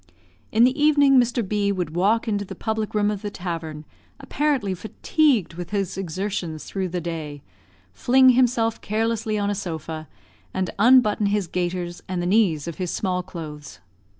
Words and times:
In 0.51 0.63
the 0.63 0.81
evening, 0.83 1.19
Mr. 1.19 1.47
B 1.47 1.71
would 1.71 1.95
walk 1.95 2.27
into 2.27 2.43
the 2.43 2.55
public 2.55 2.95
room 2.95 3.11
of 3.11 3.21
the 3.21 3.29
tavern, 3.29 3.85
apparently 4.19 4.73
fatigued 4.73 5.53
with 5.53 5.69
his 5.69 5.95
exertions 5.95 6.63
through 6.63 6.87
the 6.89 6.99
day; 6.99 7.43
fling 7.93 8.29
himself 8.29 8.81
carelessly 8.81 9.37
on 9.37 9.51
a 9.51 9.53
sofa, 9.53 10.07
and 10.55 10.71
unbutton 10.79 11.27
his 11.27 11.45
gaiters 11.45 12.01
and 12.09 12.19
the 12.19 12.25
knees 12.25 12.67
of 12.67 12.77
his 12.77 12.89
small 12.89 13.21
clothes. 13.21 13.79